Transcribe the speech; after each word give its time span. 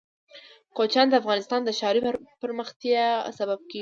کوچیان 0.77 1.07
د 1.09 1.13
افغانستان 1.21 1.61
د 1.63 1.69
ښاري 1.79 2.01
پراختیا 2.41 3.05
سبب 3.39 3.59
کېږي. 3.61 3.69